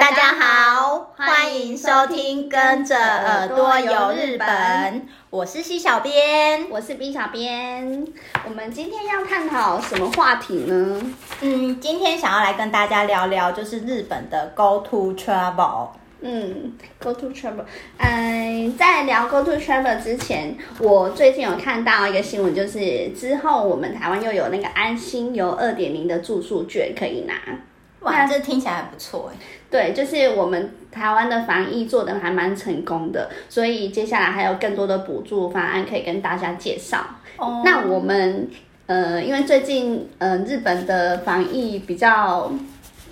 [0.00, 4.46] 大家好，欢迎收听《跟着耳朵游日本》。
[5.28, 8.06] 我是西小编，我是 B 小编。
[8.44, 11.02] 我们今天要探讨什么话题呢？
[11.40, 15.88] 嗯，今天想要来跟大家聊聊，就是日本的 Go to Travel。
[16.20, 17.64] 嗯，Go to Travel。
[17.96, 27.34] 嗯，在聊 Go to Travel 之前，我最近有看到一个新闻，就是之后我们台湾又有那个安心游二点零的住宿券可以拿。
[28.00, 29.38] 哇，这听起来还不错哎。
[29.70, 37.04] 对，就是我们台湾的防疫做的还蛮成功的，所以接下来还有更多的补助方案可以跟大家介绍。
[37.36, 38.48] 哦，那我们
[38.86, 42.50] 呃，因为最近呃，日本的防疫比较。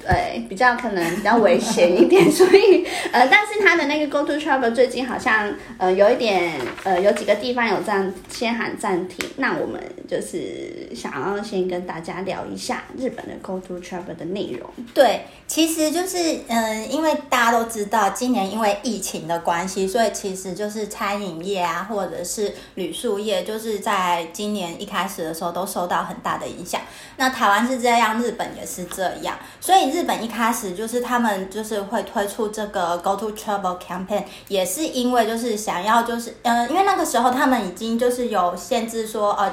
[0.06, 6.52] 对，比较可能比较危险一点， 所以呃，但是他的那个 Go to Travel 最近好像呃有一点
[6.84, 14.70] 呃有几个地方有这样先喊暂停，那我们就是想要先跟大家聊一下日本的 Go to Travel 的内容。
[14.94, 26.80] 对，其实就是嗯、呃，因为大家都知道今年因为疫情的关系，所以其实就是餐饮业啊，或者是旅宿业，就是在今年一开始的时候都受到很大的影响。
[27.16, 29.95] 那台湾是这样，日本也是这样，所以。
[29.96, 39.50] 日本一开始就是他们就是会推出这个 Go to Travel campaign，也是因为就是想要就是嗯、呃，因为那个时候他们已经就是有限制说呃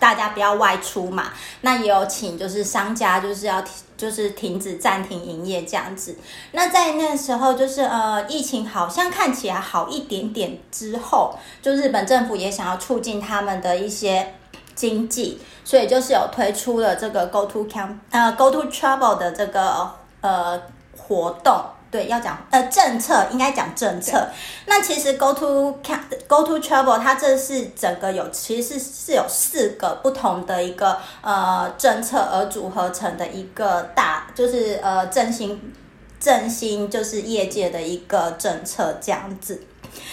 [0.00, 6.16] 大家不要外出嘛，那也有请就是商家就是要停就是停止暂停营业这样子。
[6.50, 14.34] 那在那时候就是呃疫情好像看起来好一点点之后，就日本政府也想要促进他们的一些。
[14.74, 20.60] 经济，所以就是有推出了这个 Go to Camp 呃 Go to Travel 的这个呃
[20.96, 24.28] 活动，对，要讲呃政策，应该讲政策。
[24.66, 35.72] 那其实 Go to Camp Go to Travel 它这是整个有其实是是有四个不同的一个呃政策而组合成的一个大，就是呃振兴
[36.18, 39.62] 振兴就是业界的一个政策这样子。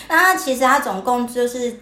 [0.07, 1.79] 那它其实它总共就是。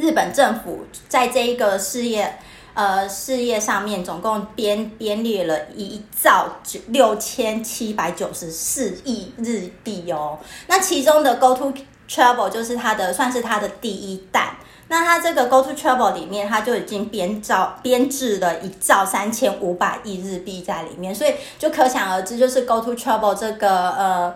[0.00, 2.38] 日本政府在这一个事业，
[2.72, 10.38] 呃，事业上面总共编编列了一兆九六千七百九十四亿日币哦。
[10.68, 11.74] 那其中的 Go to
[12.08, 14.56] Travel 就是它的，算是它的第一弹。
[14.88, 24.34] 那它这个 Go to Travel 里面，它就已经编造编制了一兆三千五百亿日币在里面，所以就可想而知，就是 Go to Travel 这个呃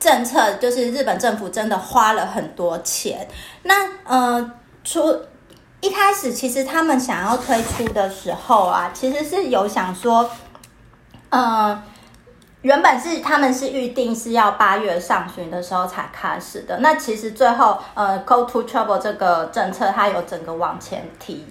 [0.00, 3.28] 政策，就是日本政府真的花了很多钱。
[3.62, 4.50] 那呃。
[4.84, 5.22] 出
[5.80, 10.30] 一开始，其实他们想要推出的时候啊，其实是有想说，
[11.30, 11.82] 嗯、
[12.62, 16.78] 原本是他们是预定是要八月上旬的时候才开始的。
[16.78, 21.44] 那其实最后，呃，Go to Travel 这个政策，它有整个往前提，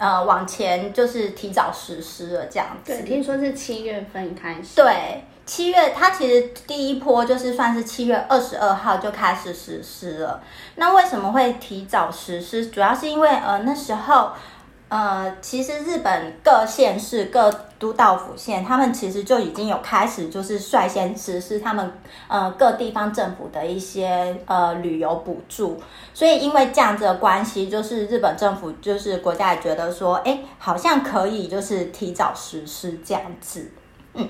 [0.00, 2.92] 呃，往前就是提早实施了这样子。
[2.92, 4.74] 对，听说是七月份开始。
[4.74, 5.24] 对。
[5.46, 10.40] 七月，它其实第一波就是算是七月二十二号就开始实施了。
[10.76, 12.68] 那为什么会提早实施？
[12.68, 14.30] 主要是因为呃那时候
[14.90, 21.90] 呃其实日本各县市各都道府县，他们其实就已经有开始就是率先实施他们
[22.28, 25.80] 呃各地方政府的一些呃旅游补助。
[26.12, 33.70] 所以因为这样子的关系，就是日本政府就是国家也觉得说，哎，好像可以就是提早实施这样子，
[34.14, 34.28] 嗯。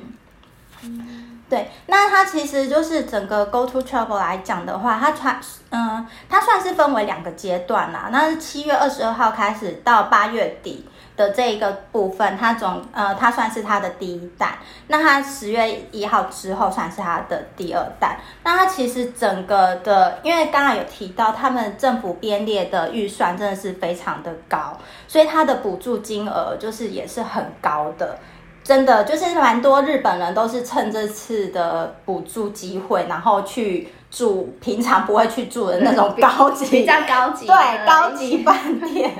[1.50, 5.40] 对，那它其实就是整个 Go to Travel 来讲的话，它传，
[5.70, 8.08] 嗯，它算是分为两个阶段啦。
[8.12, 14.58] 那是七月二十二号开始到八月底的这一个部分，它总，呃，它算是它的第一弹。
[14.86, 18.16] 那它十月一号之后算是它的第二弹。
[18.44, 24.78] 那它其实整个的，因为刚刚有提到，他们政府编列的预算真的是非常的高，
[25.08, 28.16] 所以它的补助金额就是也是很高的。
[28.62, 39.10] 真的就是蛮多日本人都是趁这次的补助机会，然后去住平常不会去住的那种 高级、比较高级对高级饭店。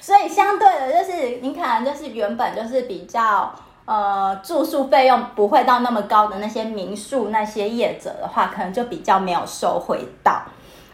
[0.00, 10.42] 所以相对的，就是你可能就是原本就是比较呃住宿费用不会到那么高的那些民宿那些业者的话，可能就比较没有收回到。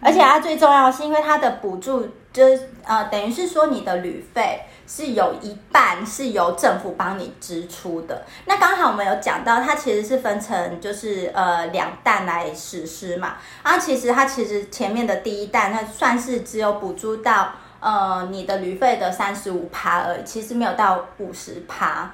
[0.02, 4.60] 而且它最重要是，因为它的补助就是呃等于是说你的旅费。
[4.94, 8.26] 是有一半是由政府帮你支出的。
[8.44, 13.36] 那刚好我们有讲到，它其实是分成就是呃两弹来实施嘛。
[13.64, 22.10] 然后其实它其实前面的第一弹，它算是只有补助到呃你的旅费的三十五趴而已，其实没有到五十趴。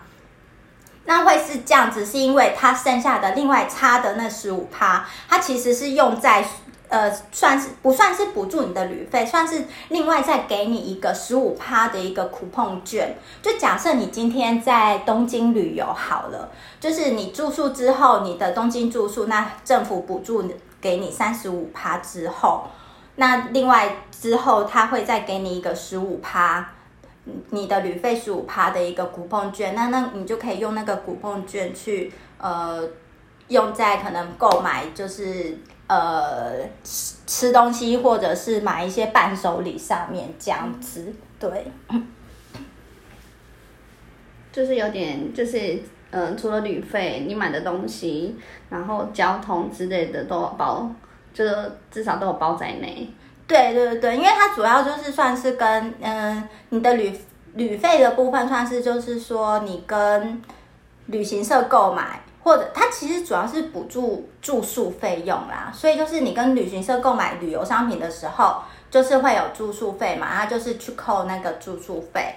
[1.04, 6.44] 那会是这样子，是因为它剩下的另外差的那十五趴，它其实是用在
[6.88, 13.14] 呃，算是不算是补助你的旅费，算是另外再给你一个十五趴的一个 coupon 券。
[13.42, 16.50] 就假设你今天在东京旅游好了，
[16.80, 20.50] 就是你住宿之后，你的东京住宿，那政府补助
[20.80, 22.68] 给你三十五趴之后，
[23.16, 26.70] 那另外之后他会再给你一个十五趴，
[27.50, 32.82] 你的旅费十五趴的一个 coupon 券，那那你就可以用那个 coupon 券去呃
[33.48, 35.58] 用在可能购买就是。
[35.88, 36.52] 呃，
[36.84, 41.66] 吃吃东西或者是买一些伴手礼上面这样子，对，
[44.52, 48.36] 就是有点就是，嗯、呃，除了旅费，你买的东西，
[48.68, 50.90] 然后交通之类的都有包，
[51.32, 53.08] 就是至少都有包在内。
[53.46, 55.68] 对对对，因为它主要就是算是跟
[56.02, 57.18] 嗯、呃，你的旅
[57.54, 60.42] 旅费的部分算是就是说你跟
[61.06, 62.20] 旅行社购买。
[62.48, 72.36] 或者它其实主要是补助住宿费用啦，所以就是你跟旅行社购买旅游商品的时候，就是会有住宿费嘛，它就是去扣那个住宿费。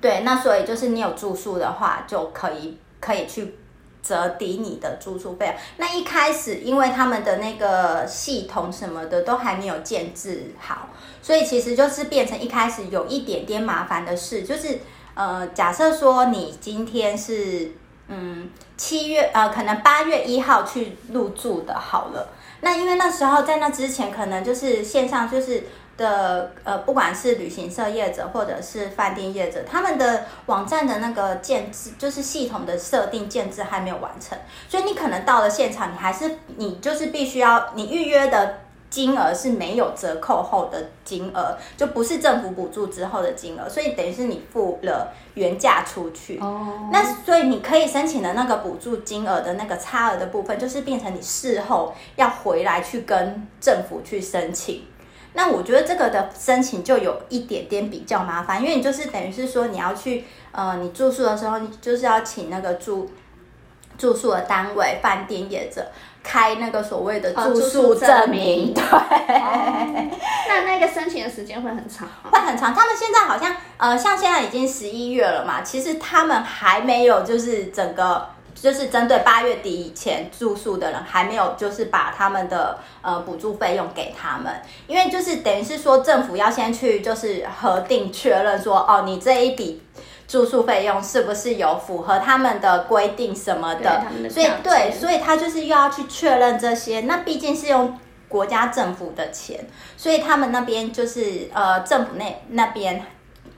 [0.00, 3.56] 对，那所以就是你有住宿的话，就可以可以去
[4.00, 5.52] 折抵你的住宿费。
[5.78, 10.88] 那一开始因为他们的那个系统什么的都还没有建置好，
[11.20, 14.78] 所以其实就是变成一开始有一点点麻烦的事，就是
[15.14, 17.72] 呃，假设说你今天是。
[18.08, 22.28] 嗯，七月呃，可能八月一号去入住的好了。
[22.60, 25.64] 那因为那时候在那之前，可能就是线上就是
[25.96, 34.36] 的呃，不管是旅行社业者或者是饭店业者，他们的网站的那个建制，就是系统的设定建制还没有完成，
[34.68, 38.60] 所以你可能到了现场，你还是你就是必须要你预约的。
[38.90, 46.38] 金额是没有折扣后的金额，就不是政府补助之后的金额，所以等于是你付了原价出去。
[46.38, 54.84] 哦，那所以你可以申请的那个补助金额的那个差额的部分，就是变成你事后要回来去跟政府去申请。
[55.34, 63.08] 那我觉得这个的申请就有一点点比较麻烦，因为你就是等于是说你要去呃，你住宿的时候，你就是要请那个住
[63.98, 65.84] 住宿的单位、饭店业者。
[66.20, 70.10] 开那个所谓的住宿证明，对、哦，
[70.46, 72.74] 那那个申请的时间会很长，会很长。
[72.74, 84.52] 他们现在好像，呃，像现在已经十一月了嘛，其实他们还没有，就是整个，就是针对八月底以前住宿的人，还没有，就是把他们的呃补助费用给他们，
[84.86, 89.82] 因为就是等于是说政府要先去就是核定确认说，哦，你这一笔。
[90.28, 94.04] 住宿费用是不是有符合他们的规定什么的？
[94.22, 97.00] 的所以对，所以他就是又要去确认这些。
[97.00, 97.98] 那毕竟是用
[98.28, 99.66] 国家政府的钱，
[99.96, 103.02] 所以他们那边就是呃政府那那边。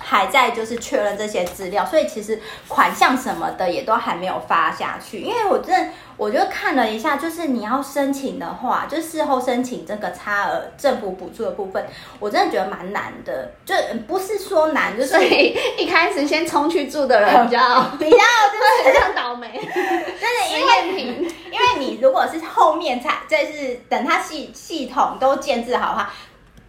[0.03, 5.21] 还在就是确认这些资料，所以其实款项什么的也都还没有发下去。
[5.21, 11.87] 因为我真的，我就看了一下，就是你要申请的话，就事后申请这个差额政府补助的部分，
[12.19, 13.53] 我真的觉得蛮难的。
[13.65, 13.75] 就
[14.09, 26.13] 不是说难，就是所以 一开始先冲去住的人 比较比较就是比较倒霉，真的因为 因为你如果是后面才，就是等它系系统都建置好的话。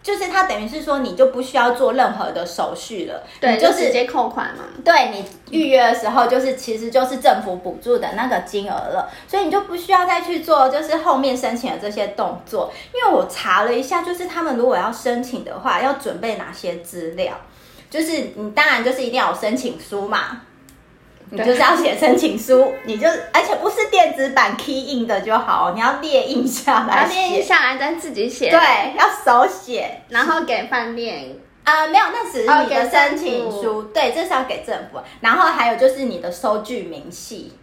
[0.03, 4.63] 就是它等于是说，你就不需要做任何的手续了，对，你就是就直接扣款嘛。
[4.83, 12.73] 对，你预约的时候，就是其实就是政府补助的那个金额了，所以你就不需要再去做，就是后面申请的这些动作。
[12.93, 17.33] 因为我查了一下，就是他们如果要申请的话，要准备哪些资料？
[17.89, 20.41] 就是你当然就是一定要有申请书嘛。
[21.33, 31.37] 你就是要写申请书，你就而且不是电子版 key in 的就好，你要列印下来，要列印下来再自己写，对，要手写，然后给饭店。
[31.63, 37.53] 啊、呃，没有，那只是你的申请书，对，这是要给政府，然后还有就是你的收据明细，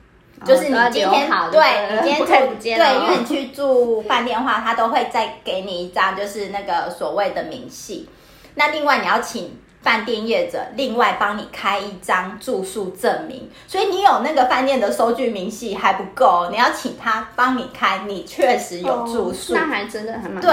[0.46, 1.60] 就是你今天对，
[1.90, 8.08] 你今天对，对，因为你去住饭店的话，他都会再给你一张就是那个所谓的明细，
[8.54, 9.60] 那另外你要请。
[9.80, 20.52] 饭店业者另外帮你开一张住宿证明，所以你有那个饭店的收据明细还不够，你要请他帮你开，你确实有住宿，哦、那还真的还蛮对。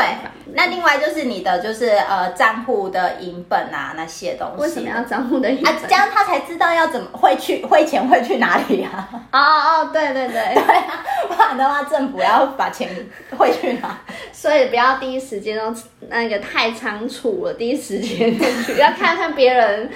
[0.53, 5.73] 那另外就是你的就是呃账户的银本啊那些东西，为什么要账户的银本？
[5.73, 9.09] 啊，这样他才知道要怎么汇去 汇钱汇去哪里啊？
[9.31, 12.89] 哦哦，对对对 对啊，不然的话政府要把钱
[13.37, 13.97] 汇去哪？
[14.31, 15.75] 所以不要第一时间都
[16.09, 19.14] 那个太仓促了，第一时间就去要看。
[19.15, 19.89] 看别人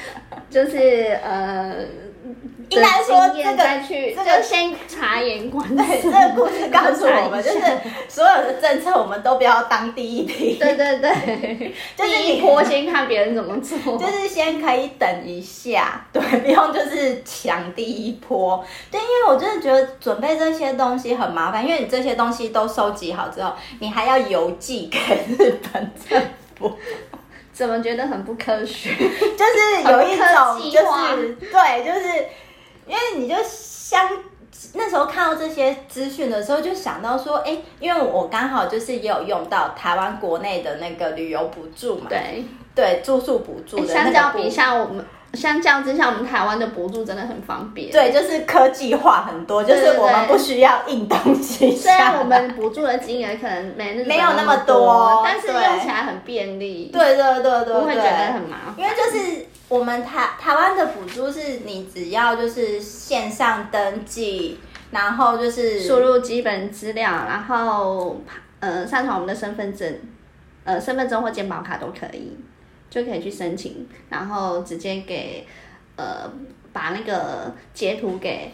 [0.50, 1.76] 就是呃
[2.70, 5.76] 应该说这个再去，这个先察言观色。
[5.76, 7.60] 对，这个故事告诉我们， 就是
[8.08, 10.54] 所有的政策我们都不要当第一批。
[10.54, 18.64] 对对对， 就是第一波先看别人怎么做，就是先可以等一下，对， 不用就是抢第一波。
[18.92, 25.00] 对，因为我真的觉得准备这些东西很麻烦，因为你这些东西都收集好之后，你还要邮寄给
[25.40, 26.22] 日本政
[26.56, 26.72] 府。
[27.60, 28.90] 怎么觉得很不科学？
[28.96, 32.08] 就是有一种，就是对，就是
[32.88, 34.10] 因为你就相
[34.76, 45.06] 那时候看到这些资讯的时候，就想到说，哎，因为我刚好就是也有用到台湾国内的那个旅游补助嘛，对对，住宿补助的，相较比像我们。
[45.34, 47.92] 相较之下，我们台湾的补助真的很方便。
[47.92, 51.76] 对，就是科技化很多，就是我们不需要印东西。
[51.76, 56.90] 虽然我们补助的金额可能没没有那么多，但是用起来很便利。
[56.92, 58.76] 对对对对，不会觉得很麻烦。
[58.78, 64.60] 因为就是我们台台湾的补助是你只要就是线上登记，
[64.90, 68.20] 然后就是输入基本资料，然后
[68.60, 70.00] 呃上传我们的身份证，
[70.64, 72.36] 呃身份证或健保卡都可以。
[72.90, 75.46] 就可以去申请，然后直接给，
[75.96, 76.32] 呃，
[76.74, 78.52] 把那个截图给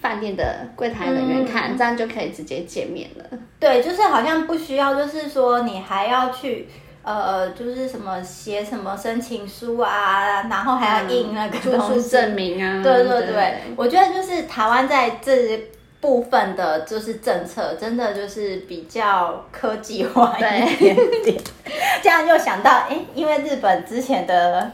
[0.00, 3.24] 饭店的柜台人员看，嗯、这样就可以直接见面了。
[3.58, 6.68] 对，就是好像不需要，就是说你还要去，
[7.02, 12.82] 呃，就是什么写什么申请书啊，然后还要印那个住宿证明啊。
[12.82, 15.60] 对对对，对对我觉得就是台湾在这。
[16.02, 21.36] 部分的就是政策，真的就是比较科技化一点点。
[21.64, 24.72] 对这样又想到，哎、欸，因为日本之前的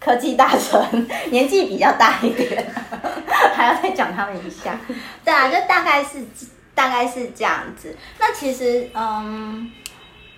[0.00, 2.66] 科技大臣年纪比较大一点，
[3.54, 4.76] 还要再讲他们一下。
[5.24, 6.18] 对啊，就大概是
[6.74, 7.96] 大概是这样子。
[8.18, 9.70] 那其实，嗯，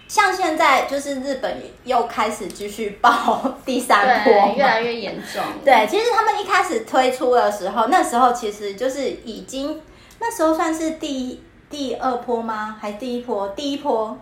[0.07, 5.43] 像现在就是日本又开始继续爆第三波，越来越严重。
[5.65, 9.81] 对，其实他们一开始推出的时候，那时候其实就是已经。
[10.21, 12.77] 那时候算是第一第二波吗？
[12.81, 13.49] 还第一波？
[13.51, 14.17] 第一波，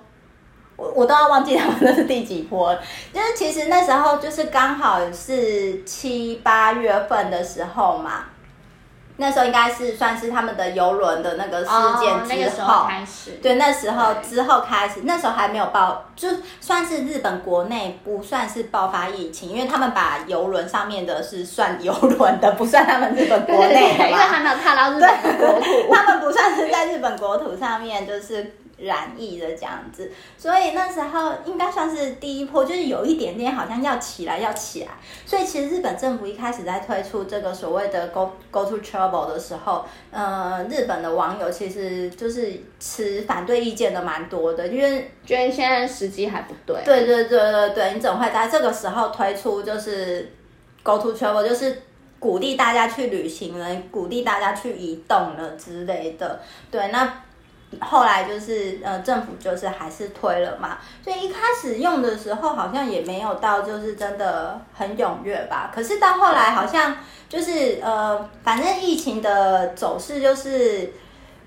[0.76, 2.74] 我我都要忘记他们那是第几波。
[3.12, 8.24] 就是其实那时候就是刚好是七八月份的时候嘛。
[9.18, 13.30] 那时候应该是算是他们的游轮的那个事件之后，哦、开始。
[13.42, 16.28] 对，那时候之后开始，那时候还没有爆，就
[16.60, 28.52] 算是日本国内不算是爆发疫情，因为他们把游轮上面的是算游轮的，不算他们日本国内的嘛，因为还没有踏到日本国土， 他们不算是在日本国土上面，就是。
[28.78, 34.88] 染疫的这样子，所以那时候应该算是第一波，就是有一点点好像要起来，要起来。
[35.24, 46.76] 所以其实日本政府一开始在推出这个所谓的 Go Go to trouble” 的时候，呃，日本的网友其实就是持反对意见的蛮多的，因为觉得现在时机还不对。
[46.84, 50.30] 对对对对对，你怎么会在这个时候推出就是
[50.82, 51.48] Go to trouble”？
[51.48, 51.80] 就是
[52.18, 56.40] 鼓励大家去旅行了，鼓励大家去移动了之类的。
[56.70, 57.22] 对，那。
[57.80, 65.72] 后来就是呃，政府就是还是推了嘛，所以一开始用的时候好像也没有到就是真的很踊跃吧。
[65.74, 66.96] 可是到后来好像
[67.28, 70.92] 就是呃，反正疫情的走势就是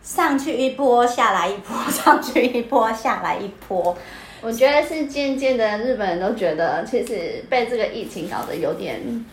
[0.04, 3.98] 上去一波，下来一波，上去一波，下来一波。
[4.42, 9.26] 我觉得是渐渐的，日本人都觉得其实被这个疫情搞得有点。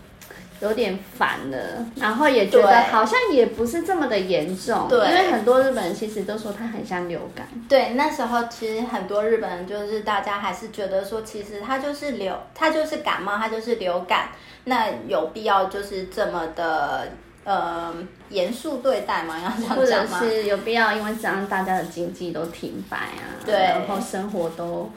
[0.60, 1.58] 有点烦了，
[1.96, 7.46] 然后也觉得好像也不是这么的严重，对，因为很多日本人其实都说它很像流感。
[7.68, 14.30] 对，那时候其实很多日本人就是大家还是觉得说，其实它就是流，它就是感冒，它就是流感，
[14.64, 17.08] 那有必要就是这么的。
[17.46, 17.94] 呃，
[18.28, 20.18] 严肃对待嘛，要这样讲吗？
[20.18, 24.90] 或者是有必要，因为这样大家的经济都停摆啊，对，然后生活都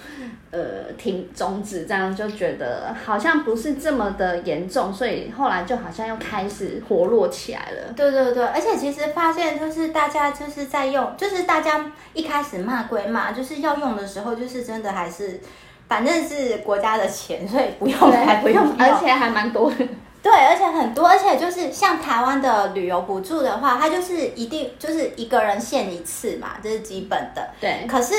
[0.50, 7.94] 呃停终止，这样就觉得好像不是这么的严重，所以后来就好像又开始活络起来了。
[7.96, 15.40] 对对对，而且其实发现就是大家就是在用，就是大家一开始骂归骂，就是要用的时候，就是真的还是
[15.88, 19.86] 反正是国家的钱，所以不用还不用，而且还蛮多的。
[20.22, 27.50] 对，而且很多，而且就是像台湾的旅游补助的话，它就是一定就是一个人限一次嘛，这是基本的。
[27.62, 27.86] 对。
[27.88, 28.14] 可是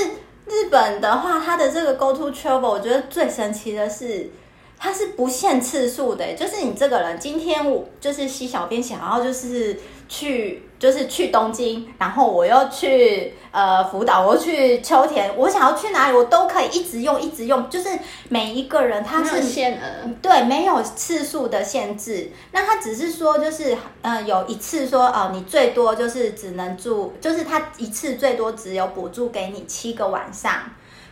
[0.46, 4.30] 日本的话，它的这个 Go to Travel，我觉得最神奇的是，
[4.78, 9.78] 它是不限次数的，就是你这个人今天我就是西小编想要就是。
[10.10, 17.70] 去就是去东京，然后我又去呃福岛，我又去秋田，我想要去哪里，我都可以一直用，一直用。
[17.70, 17.88] 就是
[18.28, 22.32] 每一个人他是限额，对，没有次数的限制。
[22.50, 30.54] 那他只是说，就是呃有一次说哦、呃，你最多就是只能住，就是他一次最多只有补助给你七个晚上。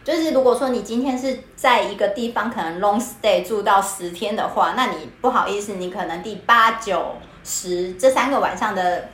[0.02, 7.14] 就是如果说你今天是在一个地方可能 long stay 住到十天的话，那你不好意思，你可能第八九。
[7.48, 9.08] 时这三个晚上的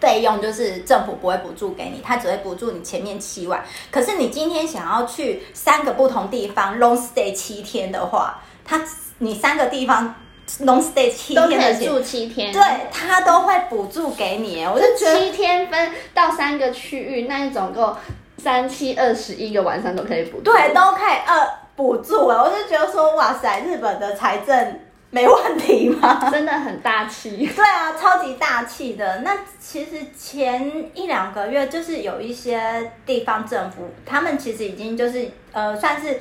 [0.00, 3.64] 费用就是政府不会补助给你，他只会补助你前面七晚。
[3.90, 8.82] 可是你今天想要去三个不同地方 long stay 七天的话，他
[9.18, 10.14] 你三个地方
[10.60, 14.62] long stay 七天的住七天，对他都会补助给你。
[14.64, 17.96] 我就觉得七天分到三个区域，那你总共
[18.36, 22.42] 三七二十一个晚上都可以补助，对，都可以呃补助啊。
[22.42, 24.80] 我就觉得说，哇塞，日本的财政。
[25.14, 26.28] 没问题吗？
[26.28, 27.46] 真的很大气。
[27.46, 29.20] 对啊，超级大气的。
[29.20, 36.20] 那其实前一两个月，就是有一些地方政府，他们其实已经就是呃，算是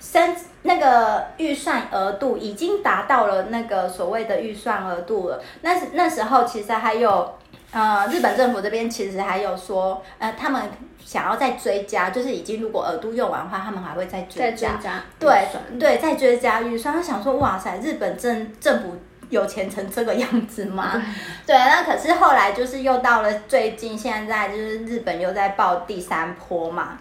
[0.00, 5.42] 升那个预算额度，已经达到了那个所谓的预算额度了。
[5.60, 7.34] 那那时候其实还有
[7.72, 10.62] 呃，日本政府这边其实还有说，呃，他们。
[11.02, 14.72] 想要再追加，就是已经如果额度用完的话，他们还会再追加。
[14.76, 15.48] 追加对
[15.78, 16.94] 对，再追加预算。
[16.94, 18.96] 他想说，哇塞，日本政政府
[19.30, 20.92] 有钱成这个样子吗？
[20.94, 21.02] 嗯、
[21.46, 26.98] 对，那可是后来就是又到了最近，现在就是日本又在报第三波嘛。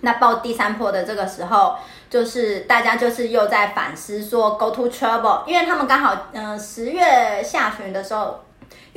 [0.00, 1.76] 那报第三波的这个时候，
[2.08, 8.44] 就是大家就是又在反思说，Go to Trouble”，因为他们刚好嗯十月下旬的时候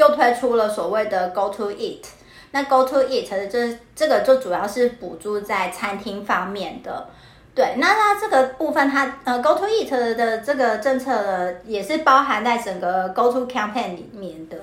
[0.02, 2.04] 又推出了所谓的 Go to Eat。
[2.50, 7.08] 那 Go to Eat 的这这个就主要是补助在餐厅方面的，
[7.54, 7.76] 对。
[7.78, 14.58] 那它这个部分它，它呃 Go to Eat 的这个政策也是包含在整个 Go to Campaign 里面的。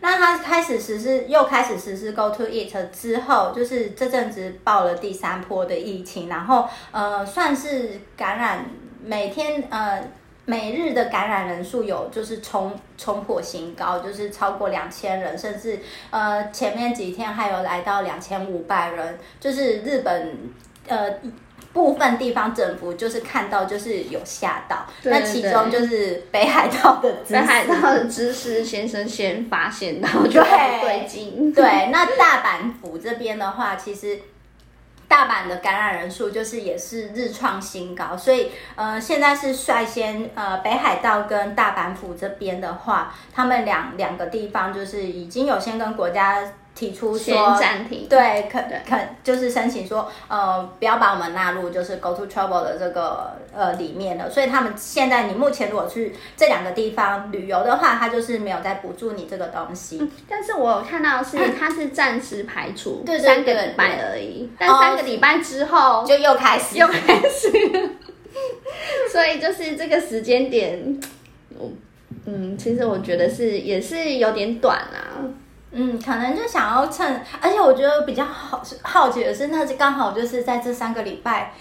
[0.00, 8.64] 那它开始实施，又开始实施 Go to Eat 之后，就是这阵子爆了第三波的疫情，然后呃算是感染
[9.02, 10.02] 每天呃。
[10.46, 15.78] 每日的感染人数有就是冲冲破新高，就是超过两千人，甚至
[16.10, 20.36] 呃前面几天还有来到两千五百人，就是日本
[20.86, 21.10] 呃
[21.72, 34.20] 部分地方政府就是看到就是有吓到，对对对，那其中就是北海道的北海道的知识先生先发现到就对劲， 对，那大阪府这边的话其实。
[35.14, 46.42] 大阪的感染人数就是也是日创新高，所以呃现在是率先呃北海道跟大阪府这边的话，他们两两个地方就是已经有先跟国家。
[46.74, 54.28] 提出说暂停，对，可可就是申请说，呃，不要把我们纳入就是 Go to Travel 的这个呃里面了。
[54.28, 59.98] 所以他们现在，你目前如果去这两个地方旅游的话，他就是没有在补助你这个东西。
[60.00, 67.52] 嗯、但是我有看到是，它是暂时排除三个礼拜而已，但三个礼拜之后、哦、就又开始又开始。
[69.12, 71.00] 所以就是这个时间点，
[72.24, 75.22] 嗯，其实我觉得是也是有点短啊。
[75.74, 81.52] 嗯，可能就想要趁，而且我觉得比较好好奇的是，那就刚好就是在这三个礼拜，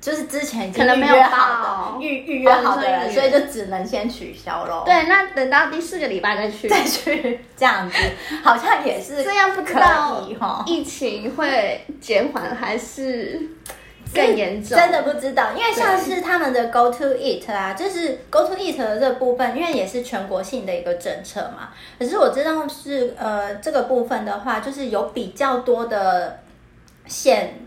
[0.00, 4.82] 就是之前已经预约好的预预约好的人，所以就只能先取消咯。
[4.84, 7.96] 对，那等到第四个礼拜再去再去这样子，
[8.42, 10.24] 好像也是这样，不知道
[10.66, 13.40] 疫情会减缓还是？
[14.14, 21.70] 更严重，真的不知道，因为像是他们的 Go to Eat 啊，就是 Go to Eat 的这部分，因为也是全国性的一个政策嘛。
[21.98, 26.38] 可是我知道是呃这个部分的话，就是有比较多的
[27.06, 27.58] 县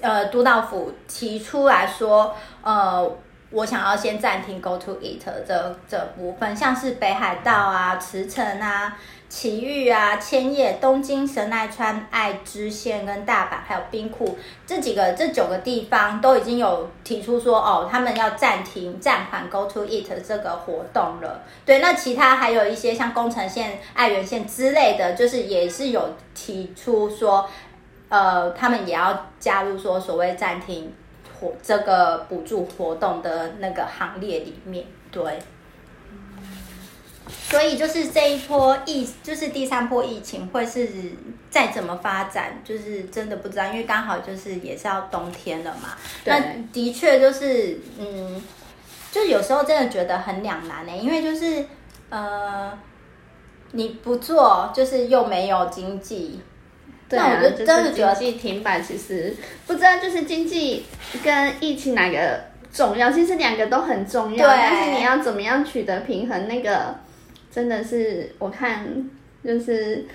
[0.00, 3.10] 呃都道府提出来说，呃
[3.50, 8.96] 我想要先暂停 Go to Eat 这这部分，像是北海道啊、茨城啊。
[9.28, 21.42] 埼玉啊、千叶、东京、神奈川、爱知县跟大阪，还有兵库这几个这九个地方都已经有提出说，哦，他们要暂停暂缓 Go to Eat 这个活动了。
[21.66, 27.46] 对，那其他还有一些像宫城县、爱媛县之类的，就是也是有提出说，
[28.08, 30.90] 呃，他们也要加入说所谓暂停
[31.38, 34.86] 活这个补助活动的那个行列里面。
[35.12, 35.38] 对。
[37.50, 40.86] 所以就是这一波疫，就是第三波疫情会是
[41.48, 45.96] 再怎么发展，就是真的不知道，因为刚好就是也是要冬天了嘛。
[46.26, 46.38] 那
[46.70, 48.42] 的确就是，嗯，
[49.10, 51.64] 就有时候真的觉得很两难呢，因为就是
[52.10, 52.78] 呃，
[53.72, 56.40] 你不做，就是又没有经济。
[57.08, 59.34] 对啊，那我就真的觉得经济停摆，其实
[59.66, 60.84] 不知道就是经济
[61.24, 64.54] 跟疫情哪个重要，其实两个都很重要，对。
[64.54, 66.94] 但是你要怎么样取得平衡，那个。
[67.58, 68.86] 真的是，我看
[69.42, 70.06] 就是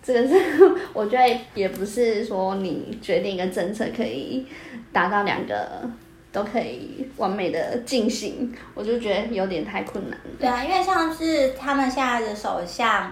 [0.00, 0.36] 这个是，
[0.94, 4.46] 我觉得也不是说你决定一个政策可以
[4.92, 5.82] 达到两个
[6.30, 10.16] 都可以完美的进行，我就觉得有点太困难。
[10.38, 13.10] 对啊，因为像是他们现在的首相，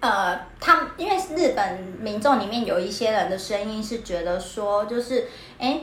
[0.00, 5.26] 呃，他们因为日本民众里面有一些人的声音是觉得说，就是
[5.60, 5.82] 哎。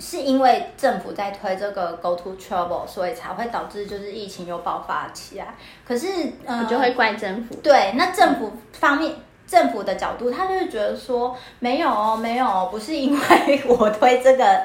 [0.00, 5.54] 是因为政府在推这个 Go to Travel，所以才会导致就是疫情又爆发起来。
[5.84, 6.06] 可是，
[6.46, 7.56] 嗯，就会怪政府。
[7.56, 9.12] 对，那政府方面，
[9.46, 14.62] 政府的角度，他就是觉得说，没有哦，没有哦，不是因为我推这个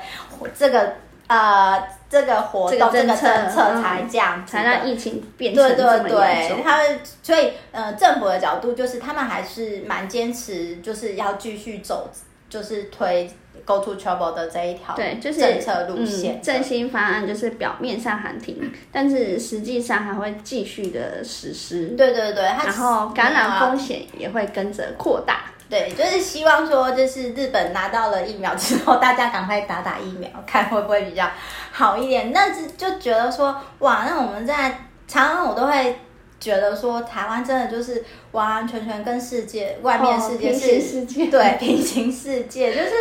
[0.56, 0.93] 这个
[1.26, 3.17] 呃这个活动这个政
[3.50, 6.10] 策，才这样，才让疫情变成这么严重。
[6.10, 12.08] 对对对，他们所以呃政府的角度就是他们还是蛮坚持，就是要继续走，
[12.48, 13.28] 就是推。
[13.66, 21.88] Go to Trouble 的这一条对，就是政策路线，振兴方案就是表面上喊停，但是实际上还会继续的实施。
[21.96, 25.46] 对对对，然后感染风险也会跟着扩大。
[25.70, 31.32] 对，就是希望说，就是日本拿到了疫苗之后，大家赶快打打疫苗，看会不会比较
[31.72, 32.34] 好一点。
[32.34, 36.00] 那是就觉得说，哇，那我们在常常我都会
[36.38, 42.92] 觉得说，台湾真的就是完完全全跟世界外面世界是、哦、世界对平行世界，就是。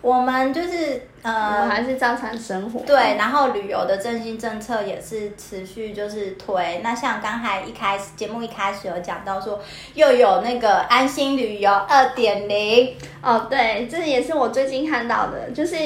[0.00, 2.80] 我们就是呃，还是照常生活。
[2.80, 6.80] 对，然后旅游的振兴政策也是持续就是推。
[6.84, 9.60] 那像刚才一开始节目一开始有讲到说，
[9.94, 15.76] 又有那个安心旅游二点零哦，对，这也是我最近看到的，就是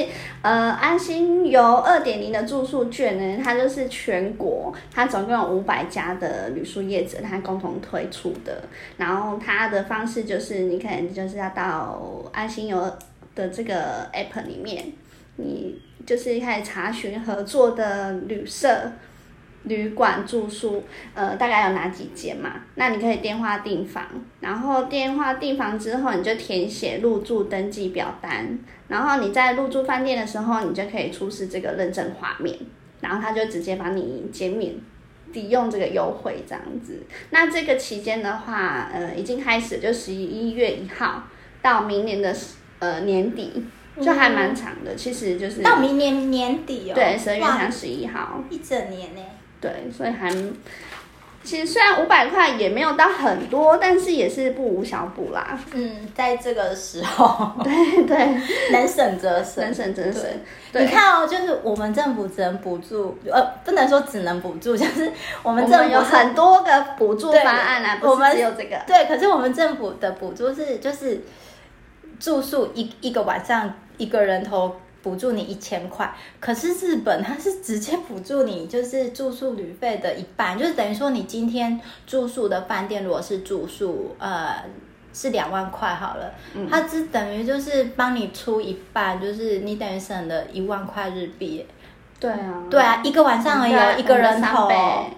[0.43, 8.61] 呃，安心游二点零的住宿券呢，它就是全国，它总共有五百家的旅宿业者，它共同推出的。
[8.97, 11.99] 然后它的方式就是，你可能就是要到
[12.31, 12.95] 安心游。
[13.35, 14.93] 的这个 app 里面，
[15.37, 18.91] 你就是开始查询合作的旅社、
[19.63, 22.61] 旅馆住宿，呃，大概有哪几间嘛？
[22.75, 24.05] 那你可以电话订房，
[24.41, 32.55] 然后电话订房之后，你就填写入住登记表单，然后你在入住饭店的时候，你就可以出示这个认证画面，
[33.01, 34.75] 然后他就直接帮你减免
[35.31, 37.01] 抵用这个优惠这样子。
[37.31, 41.23] 那这个期间的话，呃，已经开始，就十一月一号
[41.61, 42.35] 到明年的。
[42.83, 43.65] 呃，年底
[44.01, 46.93] 就还蛮长的，嗯，其实就是到明年年底哦。
[46.93, 49.21] 对，十二月三十一号，一整年呢。
[49.61, 50.29] 对，所以还
[51.45, 55.57] 其实虽然五百块也没有到很多，但是也是不无小补啦。
[55.73, 58.17] 嗯，在这个时候， 对对，
[58.73, 60.23] 能省则省，能省则省。
[60.73, 65.09] 你看哦，就是我们政府只能补助，呃，不能说只能补助， 就是
[65.43, 68.81] 我们政府有很多个补助方案啊，不是只有这个。
[68.85, 71.21] 对，可是我们政府的补助是就是。
[72.23, 84.63] 住宿一一个晚上一个人头补助你一千块，可是日本它是直接补助你就是住宿旅费的一半，就是等于说你今天住宿的饭店如果是住宿呃
[85.11, 91.65] 是两万块好了，嗯、它只等于就是帮你出一半，就是你等于省了一万块日币。
[92.23, 94.69] 对啊，对啊，一个晚上而已，有一个人头，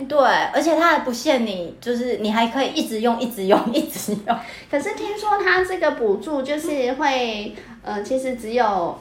[0.10, 0.18] 对，
[0.52, 4.36] 而且它还不限你，就是你还可以一直用，一直用，一直用。
[4.72, 9.00] 可是听说它这个补助就是会，呃，其实只有，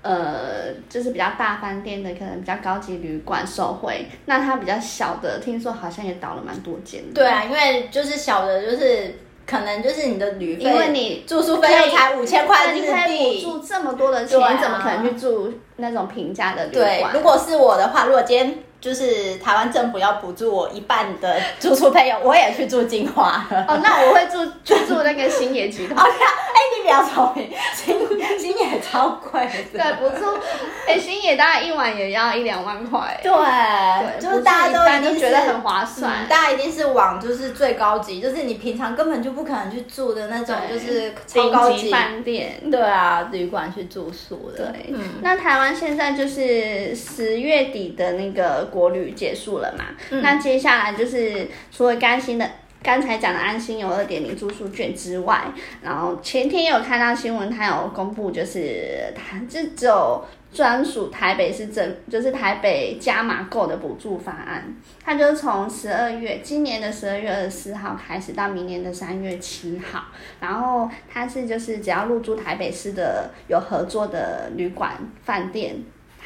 [0.00, 7.02] 呃，就是比较大饭店的，可能比较高级旅馆受惠，那它比较小的，听说好像也倒了蛮多间。
[7.12, 9.14] 对啊，因为就是小的，就是。
[9.46, 16.84] 可能就是你的旅费，因为你住宿费用才五千块日币，你住这么多的钱，啊，你怎么可能去住那种平价的旅馆？
[16.84, 23.44] 对，如果是我的话，如果今天就是台湾政府要补助我一半的住宿费用，我也去住金华。
[23.66, 25.98] 哦，那我会住去住那个星野集团。
[26.06, 27.98] 哦，哎，你比较聪明，星
[28.38, 29.44] 星野超贵。
[29.72, 30.38] 对，补助，
[30.86, 33.18] 哎，星野大概一晚也要一两万块。
[33.20, 42.60] 对，就是大家都都觉得很划算，嗯，大家一定是往就是最高级，就是你平常根本就不可能去住的那种，就是超高级饭店。
[42.70, 44.58] 对啊，旅馆去住宿的。
[44.66, 48.70] 对，嗯，那台湾现在就是十月底的那个。
[48.76, 49.84] 国旅结束了嘛？
[50.10, 52.46] 嗯、那接下来就是除了甘心的
[52.82, 55.44] 刚才讲的安心有二点零住宿券之外，
[55.82, 64.76] 然后前天有看到新闻，它有公布，就是它这只有专属台北市政，就是台北加码购的补助方案。
[65.02, 70.04] 它就是从十二月今年的十二月二十四号开始到明年的三月七号，
[70.38, 74.92] 然后它是就是只要入住台北市的有合作的旅馆
[75.24, 75.76] 饭店。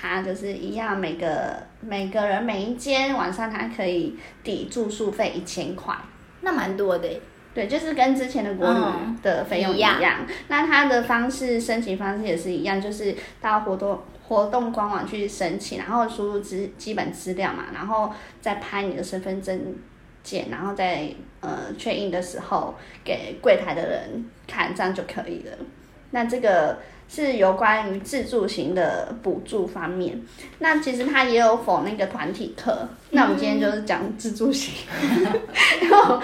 [0.03, 5.95] 他就是一样，每个每个人每一间晚上，他可以抵住宿费一千块，
[6.43, 7.09] 那蛮多的。
[7.55, 8.81] 对，就是跟之前的国旅
[9.23, 9.99] 的费用一样。
[10.49, 19.75] 那他的方式申请方式也是一样，就是到活动活动官网去申请，然后输入资基本资料嘛，然后再拍你的身份证
[20.23, 21.09] 件，然后再
[21.41, 25.53] 呃 check in 的时候给柜台的人看，这样就可以了。
[26.11, 26.79] 那这个。
[27.13, 30.23] 是有关于自助型的补助方面，
[30.61, 32.89] 那其实它也有否那个团体课。
[33.11, 34.73] 那我们今天就是讲自助型，
[35.81, 36.23] 然后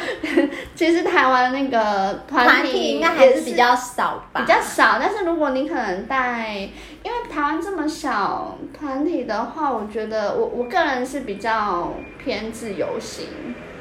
[0.77, 4.99] 其实台湾那个团体应该还是比较少吧，比较少。
[5.01, 6.57] 但是如果你可能带，
[7.03, 13.27] 因为台湾这么小，团体的话，我觉得我我个人是比较偏自由行。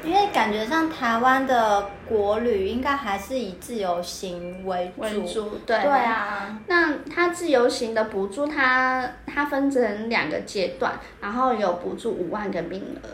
[0.06, 6.58] 因为感觉上台湾的国旅应该还是以自由行为主，为主对对啊。
[6.68, 13.08] 那它自由行的补助它，它它分成两个阶段，然后有补助五万个名额。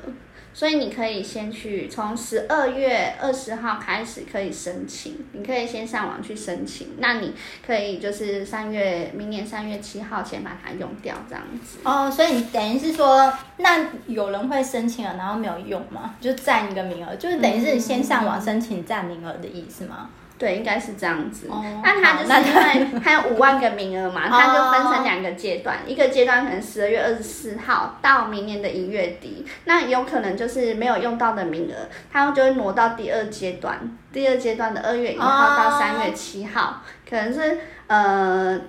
[0.54, 6.88] 所以你可以先去从十二月二十号开始可以申请，你可以先上网去申请。
[6.98, 7.34] 那你
[7.66, 11.78] 可以就是三月明年三月七号前把它用掉，这样子。
[11.84, 16.14] 哦，所以你等于是说，那有人会申请了，然后没有用吗？
[16.20, 20.10] 就占一个名额，就是等于是你先上网申请占名额的意思吗？
[20.42, 21.46] 对，应该是这样子。
[21.48, 33.78] 哦、那他就是因为它有五万个名额嘛， 它就分成两个阶段，哦、一个阶段可能十二月二十四号到明年的一月底，那有可能就是没有用到的名额，它就会挪到第二阶段。
[34.12, 36.74] 第二阶段的二月一号到三月七号，哦、
[37.08, 38.60] 可能是呃，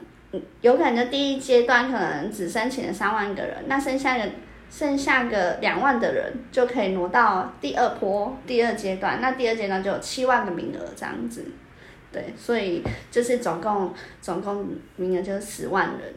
[0.62, 4.30] 有可能就第一阶段可能只申请了三万个人，那剩下的
[4.70, 11.46] 剩下个两万的人就可以挪到第二波第二阶段，那第二阶段就有七万个名额这样子。
[12.14, 16.14] 对，所以就是总共总共名额就是十万人，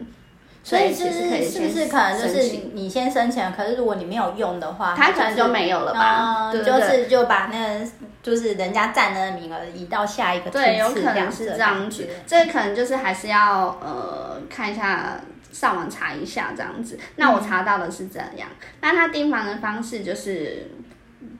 [0.63, 6.51] 所以其实可以是不是可能就是你你先申请，可是如果你没有用的话，他可能就没有了吧？
[6.53, 7.91] 嗯，就是就把那个
[8.23, 12.07] 就是人家占的名额移到下一个梯次，对，有可能是这样子。
[12.27, 15.19] 这可能就是还是要呃看一下
[15.51, 16.99] 上网查一下这样子。
[17.17, 20.69] 那我查到的是这样，嗯、那他订房的方式就是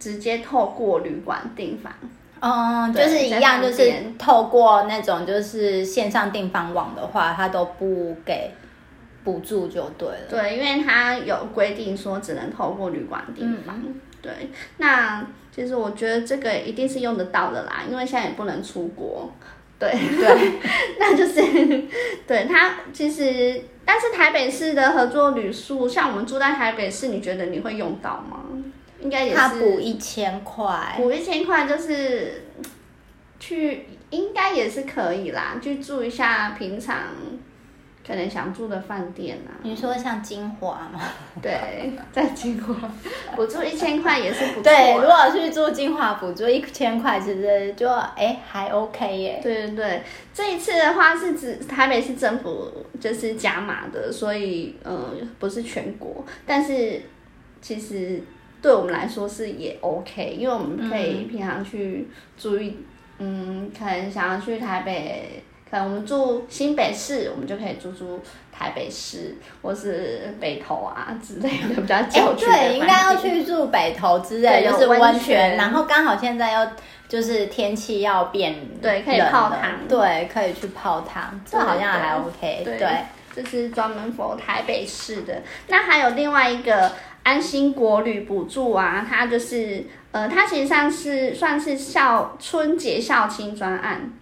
[0.01, 1.93] 直接透过旅馆订房。
[2.41, 8.51] 嗯，就是一样，就是透过那种就是线上订房网的话，他都不给
[9.25, 10.27] 补助就对了。
[10.29, 13.81] 对，因为他有规定说只能透过旅馆订房。
[13.85, 19.31] 嗯、对，那其实我觉得这个一定是用得到的啦，因为现在也不能出国。
[19.79, 20.53] 对对，
[20.99, 21.85] 那就是
[22.27, 28.41] 对他其实，但是台北市的合作旅宿，像我们住在台北市，你觉得你会用到吗？
[29.01, 32.45] 应该也是，他补一千块，补一千块就是
[33.39, 36.97] 去，应该也是可以啦，去住一下平常
[38.07, 39.61] 可能想住的饭店啊。
[39.63, 41.01] 你说像金华吗？
[41.43, 42.75] 对，在金华
[43.35, 44.63] 补助一千块也是不错。
[44.65, 49.41] 对，如果去住金华补助一千块，其实就哎还 OK 耶。
[49.43, 57.03] 对对对，这一次的话是指台北市政府就是加码的，所以呃不是全国，但是
[57.61, 58.23] 其实。
[58.63, 62.77] 对我们来说是也 OK，因为我们可以平常去住一，
[63.19, 72.53] 嗯，可能想要去台北，可能我们住新北市，我们就可以住住台北市，或是北投啊之类的比较郊区的。
[72.53, 75.21] 对，应该要去住北投之类，就是温泉。
[75.21, 76.71] 泉然后刚好现在又
[77.09, 82.79] 就是天气要变，对，可以泡汤，对，可以去泡汤，这好像还 OK 对。
[82.79, 82.89] 对，
[83.35, 85.43] 这是专门 for 台北市的。
[85.69, 86.91] 那还有另外一个。
[87.27, 94.13] 安心国旅补助啊，它就是呃，它其实上是算是校春节校庆专案，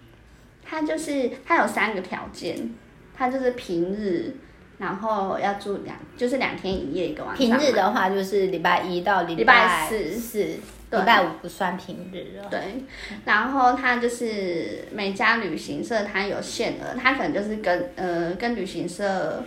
[0.65, 2.75] 它就是它有三个条件，
[3.15, 4.35] 它就是平日，
[4.79, 7.47] 然后要住两就是两天一夜一个晚上。
[7.47, 12.49] 平日的话就是礼拜一到礼拜四，是礼拜五不算平日了。
[12.51, 12.83] 对，
[13.27, 19.45] 然后它就是每家旅行社它有限额，它可能就是跟呃跟旅行社，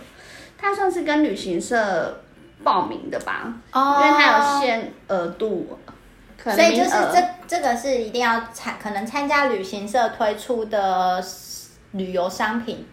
[0.56, 2.20] 它算是跟旅行社。
[2.62, 5.78] 报名的吧，哦，因为它有限额度，
[6.42, 11.24] 所以就是这这个是一定要参，可能参加旅行社推出的
[11.92, 12.86] 旅游商品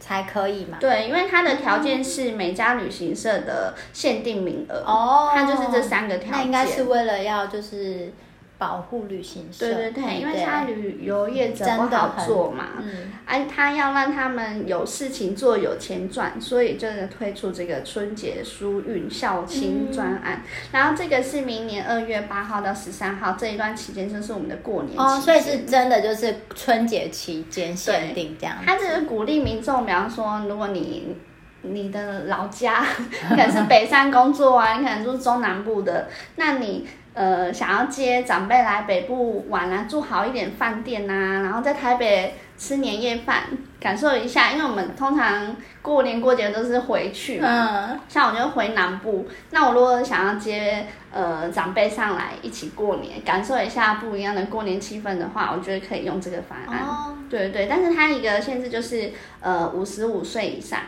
[0.00, 0.78] 才可以嘛？
[0.80, 8.12] 对，因为它的条件是每家旅行社的限定名额，哦，它就是这三个条件，那应该是为了要就是。
[8.58, 20.42] 保护旅行社，对对对，因为他旅游业者不好做嘛，嗯，哎，他要让他们有事情做，有钱赚，所以就是推出这个春节疏运校庆专案。
[20.44, 28.56] 嗯、然后这个是明年二月八号到十三号这一段期间，就是我们的过年期间哦，所以是真的就是春节期间限定这样。
[28.66, 31.16] 他只是鼓励民众，比方说，如果你。
[31.62, 32.86] 你的老家
[33.28, 36.86] 可能是北上工作啊，你可能住中南部的，那你
[37.18, 43.42] 呃想要接长辈来北部玩啊，住好一点饭店呐、啊，然后在台北吃年夜饭，
[43.80, 44.52] 感受一下。
[44.52, 49.26] 因为我们通常过年过节都是回去嘛，嗯、像我就回南部。
[49.50, 56.84] 那我如果想要接呃长辈上来一起过年，感受一下不一样的过年气氛的话，我觉得可以用这个方案。
[56.86, 60.78] 哦、对对，但是它一个限制就是呃五十五岁以上。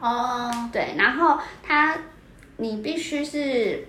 [0.00, 1.94] 哦，对，然后它
[2.56, 3.86] 你必须是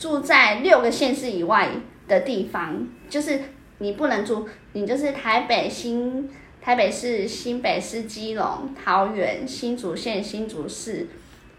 [0.00, 1.68] 住在六个县市以外
[2.08, 3.38] 的地方，就是
[3.78, 6.28] 你不能住，你就是台北新
[6.62, 11.06] 台北市、新北市、基隆、桃园、新竹县、新竹市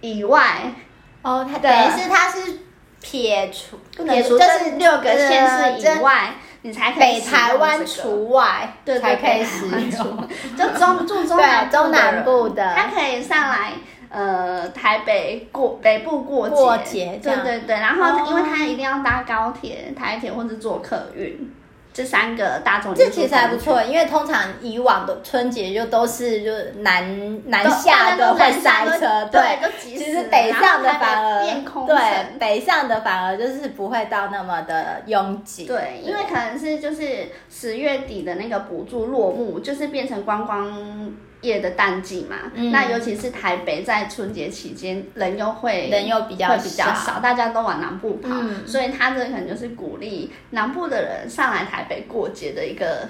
[0.02, 0.74] 以外。
[1.22, 2.60] 哦，它等于是它是
[3.00, 10.28] 撇除撇除这六个县市以外，你才可以、这个、北台湾除外，对，才可以使用。
[10.58, 13.74] 就中住中南中南部的，他可以上来
[14.12, 17.76] 呃台北过北部过节，过节对对对。
[17.78, 21.52] 然后因为他一定要搭高铁、台铁或者坐客运。
[21.94, 31.46] 这三个大众这其实还不错，因为通常以往的春节就都是就南南下的会塞车，对，其实北上的反而
[31.86, 41.14] 对北上的反而就是不会到那么的拥挤，对，因为可能是就是十月底的那个补助落幕，就是变成观光。
[41.42, 53.10] 业的淡季嘛，嗯、那尤其是台北在春节期间人又会人又比较会比较少，大家都往南部跑，嗯、所以他这可能就是鼓励南部的人上来台北过节的一个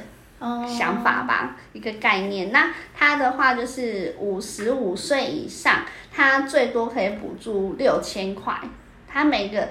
[0.65, 2.51] 想法吧，哦、一个概念。
[2.53, 8.57] 那他的话就是五十五岁以上，他最多可以补助六千块，
[9.07, 9.67] 他每个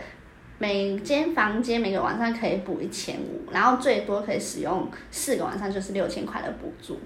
[0.59, 7.01] 每间房间每个晚上可以补一千五，然后最多可以使用四个晚上，就是六千块的补助。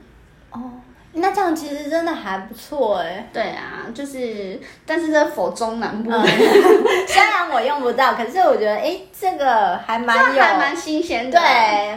[0.50, 0.72] 哦。
[1.16, 3.28] 那这样其实真的还不错哎。
[3.32, 6.10] 对啊，就是，但是这否中南部
[7.06, 11.38] 虽然我用不到，可是我觉得，哎，这个还蛮有，还蛮新鲜的。
[11.38, 11.96] 对，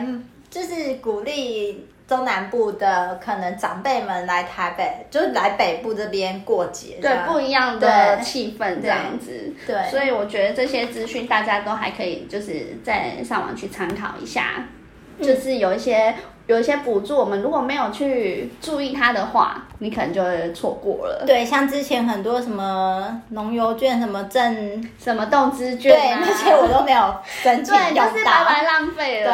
[0.50, 9.54] 就是鼓励中南部的可能长辈们来台北，就是来北部这边过节，对，不一样的气氛这样子。
[9.66, 14.64] 对，对所以我觉得这些资讯大家都还可以，就是再上网去参考一下，
[15.18, 16.14] 嗯、就是有一些。
[16.48, 21.24] 有一些补助，我们如果没有去注意它的话，你可能就会错过了。
[21.28, 29.34] 对，像之前很多什么农游券、什么赠、什么动资券、啊，对，那些我都没有申请对，就是白白浪费了。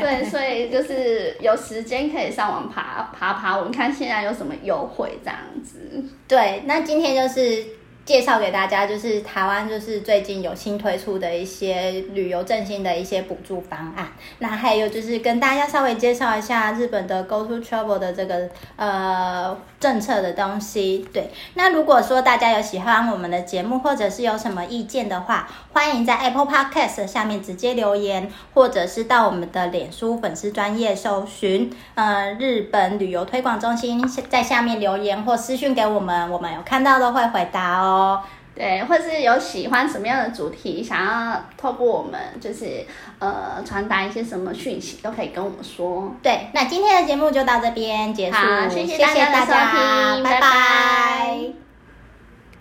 [0.00, 6.04] 对对，所以就是有时间可以上网爬爬爬，我们看现在有什么优惠这样子。
[6.26, 7.77] 对，那今天就是。
[8.08, 14.10] 介绍给大家，就是台湾就是最近有新推出的一些旅游振兴的一些补助方案。
[14.38, 21.06] 那还有就是跟大家稍微介绍一下日本的 Go To Travel 的这个呃政策的东西。
[21.12, 38.22] 对，那如果说大家有喜欢我们的节目，或者是有什么意见的话，欢迎在 Apple Podcast 下面直接留言，或者是到我们的脸书粉丝专页搜寻呃日本旅游推广中心，在下面留言或私讯给我们，我们有看到都会回答哦。
[38.58, 42.84] 对或是有喜欢什么样的主题想要透过我们就是
[43.20, 46.12] 呃传达一些什么讯息都可以跟我们说。
[46.22, 48.36] 对那今天的节目就到这边结束
[48.68, 51.67] 谢谢大家的收听拜拜。